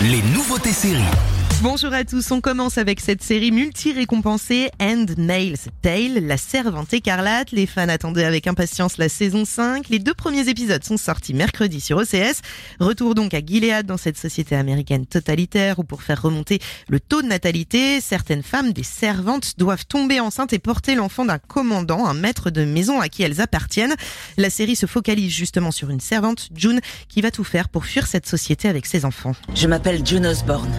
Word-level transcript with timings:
les 0.00 0.22
nouveautés 0.32 0.72
séries. 0.72 1.37
Bonjour 1.60 1.92
à 1.92 2.04
tous, 2.04 2.30
on 2.30 2.40
commence 2.40 2.78
avec 2.78 3.00
cette 3.00 3.20
série 3.20 3.50
multi-récompensée 3.50 4.70
Nails 5.16 5.56
Tale, 5.82 6.24
la 6.24 6.36
servante 6.36 6.94
écarlate. 6.94 7.50
Les 7.50 7.66
fans 7.66 7.88
attendaient 7.88 8.24
avec 8.24 8.46
impatience 8.46 8.96
la 8.96 9.08
saison 9.08 9.44
5. 9.44 9.88
Les 9.88 9.98
deux 9.98 10.14
premiers 10.14 10.48
épisodes 10.48 10.84
sont 10.84 10.96
sortis 10.96 11.34
mercredi 11.34 11.80
sur 11.80 11.96
OCS. 11.96 12.42
Retour 12.78 13.16
donc 13.16 13.34
à 13.34 13.40
Gilead 13.44 13.86
dans 13.86 13.96
cette 13.96 14.16
société 14.16 14.54
américaine 14.54 15.04
totalitaire 15.04 15.80
où 15.80 15.82
pour 15.82 16.04
faire 16.04 16.22
remonter 16.22 16.60
le 16.88 17.00
taux 17.00 17.22
de 17.22 17.26
natalité, 17.26 18.00
certaines 18.00 18.44
femmes, 18.44 18.72
des 18.72 18.84
servantes, 18.84 19.58
doivent 19.58 19.86
tomber 19.86 20.20
enceintes 20.20 20.52
et 20.52 20.60
porter 20.60 20.94
l'enfant 20.94 21.24
d'un 21.24 21.38
commandant, 21.38 22.06
un 22.06 22.14
maître 22.14 22.50
de 22.50 22.64
maison 22.64 23.00
à 23.00 23.08
qui 23.08 23.24
elles 23.24 23.40
appartiennent. 23.40 23.96
La 24.36 24.50
série 24.50 24.76
se 24.76 24.86
focalise 24.86 25.32
justement 25.32 25.72
sur 25.72 25.90
une 25.90 26.00
servante, 26.00 26.50
June, 26.54 26.80
qui 27.08 27.20
va 27.20 27.32
tout 27.32 27.42
faire 27.42 27.68
pour 27.68 27.84
fuir 27.84 28.06
cette 28.06 28.28
société 28.28 28.68
avec 28.68 28.86
ses 28.86 29.04
enfants. 29.04 29.32
Je 29.56 29.66
m'appelle 29.66 30.06
June 30.06 30.26
Osborne. 30.26 30.70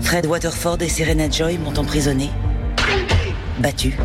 Fred 0.00 0.26
Waterford 0.26 0.78
et 0.80 0.88
Serena 0.88 1.28
Joy 1.28 1.58
m'ont 1.58 1.76
emprisonné, 1.76 2.30
battu. 3.58 3.96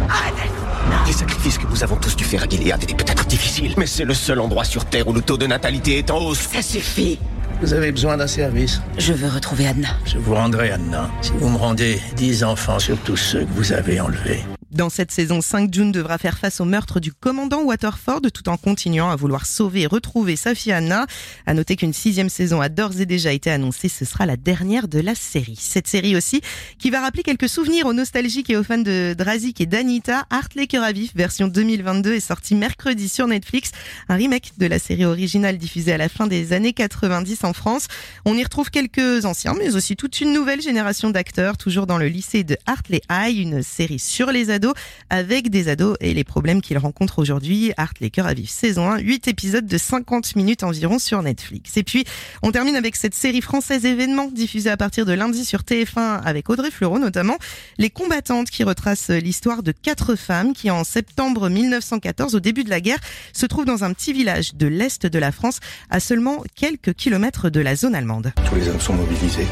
Les 1.08 1.14
sacrifices 1.14 1.58
que 1.58 1.68
nous 1.68 1.84
avons 1.84 1.96
tous 1.96 2.16
dû 2.16 2.24
faire 2.24 2.44
à 2.44 2.48
Gilead 2.48 2.84
étaient 2.84 2.94
peut-être 2.94 3.26
difficiles, 3.26 3.74
mais 3.78 3.86
c'est 3.86 4.06
le 4.06 4.14
seul 4.14 4.40
endroit 4.40 4.64
sur 4.66 4.86
Terre 4.86 5.08
où 5.08 5.14
le 5.14 5.22
taux 5.22 5.38
de 5.38 5.48
natalité 5.48 6.00
est 6.00 6.12
en 6.12 6.20
hausse. 6.20 6.50
Ça 6.52 6.62
suffit. 6.62 7.20
Vous 7.62 7.74
avez 7.74 7.92
besoin 7.92 8.18
d'un 8.18 8.28
service. 8.28 8.82
Je 8.98 9.14
veux 9.14 9.30
retrouver 9.30 9.68
Anna. 9.68 9.90
Je 10.06 10.18
vous 10.18 10.36
rendrai 10.36 10.72
Anna 10.72 11.10
si 11.22 11.32
vous 11.40 11.50
me 11.50 11.58
rendez 11.58 12.02
10 12.16 12.44
enfants 12.44 12.80
sur 12.80 12.98
tous 12.98 13.16
ceux 13.16 13.46
que 13.46 13.54
vous 13.54 13.72
avez 13.72 14.02
enlevés. 14.02 14.44
Dans 14.74 14.90
cette 14.90 15.12
saison 15.12 15.40
5, 15.40 15.72
June 15.72 15.92
devra 15.92 16.18
faire 16.18 16.40
face 16.40 16.60
au 16.60 16.66
meurtre 16.66 17.00
du 17.00 17.14
commandant 17.14 17.62
Waterford 17.62 18.22
tout 18.34 18.50
en 18.50 18.58
continuant 18.58 19.12
à 19.12 19.16
vouloir 19.16 19.46
sauver 19.46 19.82
et 19.82 19.86
retrouver 19.86 20.36
sa 20.36 20.56
fille 20.56 20.72
Anna. 20.72 21.06
À 21.46 21.54
noter 21.54 21.76
qu'une 21.76 21.94
sixième 21.94 22.30
saison 22.30 22.60
a 22.60 22.70
d'ores 22.70 23.00
et 23.00 23.06
déjà 23.06 23.32
été 23.34 23.52
annoncée. 23.52 23.88
Ce 23.88 24.04
sera 24.04 24.26
la 24.26 24.36
dernière 24.36 24.88
de 24.88 25.00
la 25.00 25.14
série. 25.14 25.60
Cette 25.60 25.88
série 25.88 26.16
aussi 26.16 26.42
qui 26.80 26.90
va 26.90 27.02
rappeler 27.02 27.22
quelques 27.22 27.50
souvenirs 27.50 27.86
aux 27.86 27.94
nostalgiques 27.94 28.50
et 28.50 28.58
aux 28.58 28.64
fans 28.64 28.80
de 28.80 29.14
Drazik 29.16 29.62
et 29.62 29.68
d'Anita. 29.68 30.26
Art 30.32 30.50
les 30.56 30.66
cœurs 30.66 30.86
à 30.86 30.92
vif, 30.92 31.12
version 31.14 31.48
2022 31.48 32.14
est 32.14 32.20
sortie 32.20 32.56
mercredi 32.56 33.10
sur 33.10 33.28
Netflix. 33.28 33.74
Un 34.10 34.16
remake 34.16 34.54
de 34.58 34.66
la 34.66 34.80
série 34.80 35.06
originale 35.06 35.60
diffusée 35.60 35.94
à 35.94 35.98
la 35.98 36.10
fin 36.10 36.26
des 36.26 36.52
années 36.52 36.74
90 36.74 37.44
en 37.44 37.54
France. 37.54 37.90
On 38.26 38.36
y 38.36 38.44
retrouve 38.44 38.72
quelques 38.72 39.26
anciens, 39.26 39.54
mais 39.54 39.76
aussi 39.76 39.96
toute 39.96 40.20
une 40.20 40.34
nouvelle 40.34 40.62
génération 40.64 41.12
d'acteurs, 41.12 41.58
toujours 41.58 41.86
dans 41.86 42.00
le 42.00 42.08
lycée 42.08 42.44
de 42.44 42.58
Hartley 42.66 43.02
High, 43.12 43.38
une 43.38 43.62
série 43.62 44.00
sur 44.00 44.32
les 44.32 44.50
ados 44.50 44.63
avec 45.10 45.50
des 45.50 45.68
ados 45.68 45.96
et 46.00 46.14
les 46.14 46.24
problèmes 46.24 46.62
qu'ils 46.62 46.78
rencontrent 46.78 47.20
aujourd'hui. 47.20 47.72
Art 47.78 47.94
les 48.00 48.10
cœurs 48.10 48.28
à 48.28 48.34
vivre 48.34 48.50
saison 48.50 48.90
1, 48.90 49.00
8 49.00 49.28
épisodes 49.28 49.66
de 49.66 49.78
50 49.78 50.36
minutes 50.36 50.64
environ 50.64 51.00
sur 51.00 51.22
Netflix. 51.22 51.78
Et 51.78 51.84
puis, 51.84 52.06
on 52.42 52.52
termine 52.52 52.76
avec 52.76 52.96
cette 52.96 53.14
série 53.14 53.42
française 53.42 53.86
événement 53.86 54.30
diffusée 54.32 54.70
à 54.70 54.78
partir 54.78 55.06
de 55.06 55.14
lundi 55.14 55.46
sur 55.46 55.62
TF1 55.62 56.22
avec 56.24 56.50
Audrey 56.50 56.72
Fleurot 56.72 57.00
notamment. 57.00 57.38
Les 57.78 57.90
combattantes 57.90 58.50
qui 58.50 58.64
retracent 58.64 59.10
l'histoire 59.10 59.64
de 59.64 59.72
quatre 59.72 60.16
femmes 60.16 60.54
qui 60.54 60.72
en 60.72 60.84
septembre 60.84 61.50
1914, 61.50 62.36
au 62.36 62.40
début 62.40 62.64
de 62.64 62.70
la 62.70 62.82
guerre, 62.82 63.00
se 63.34 63.46
trouvent 63.46 63.66
dans 63.66 63.84
un 63.84 63.94
petit 63.94 64.14
village 64.14 64.56
de 64.56 64.68
l'Est 64.68 65.06
de 65.06 65.20
la 65.20 65.32
France 65.32 65.60
à 65.90 66.00
seulement 66.00 66.44
quelques 66.56 66.94
kilomètres 66.94 67.50
de 67.50 67.60
la 67.60 67.76
zone 67.76 67.96
allemande. 67.96 68.34
Tous 68.46 68.56
les 68.56 68.68
hommes 68.68 68.82
sont 68.82 68.94
mobilisés 68.94 69.48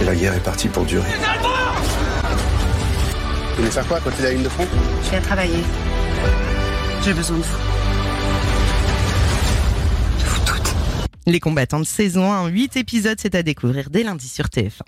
et 0.00 0.04
la 0.04 0.14
guerre 0.14 0.34
est 0.34 0.42
partie 0.42 0.68
pour 0.68 0.84
durer. 0.84 1.08
Vous 3.56 3.62
voulez 3.62 3.72
faire 3.72 3.88
quoi 3.88 3.98
quand 4.04 4.10
il 4.18 4.26
a 4.26 4.32
une 4.32 4.42
de 4.42 4.50
front 4.50 4.66
Je 5.02 5.08
viens 5.08 5.20
travailler. 5.22 5.64
J'ai 7.02 7.14
besoin 7.14 7.38
de 7.38 7.42
vous. 7.42 7.56
De 10.18 10.24
vous 10.26 10.44
toutes. 10.44 10.74
Les 11.26 11.40
combattants 11.40 11.80
de 11.80 11.86
saison 11.86 12.30
1, 12.30 12.48
8 12.48 12.76
épisodes, 12.76 13.16
c'est 13.18 13.34
à 13.34 13.42
découvrir 13.42 13.88
dès 13.88 14.02
lundi 14.02 14.28
sur 14.28 14.44
TF1. 14.46 14.82